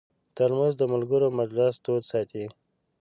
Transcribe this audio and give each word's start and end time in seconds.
ترموز 0.35 0.73
د 0.77 0.83
ملګرو 0.93 1.27
مجلس 1.39 1.75
تود 1.83 2.03
ساتي. 2.11 2.45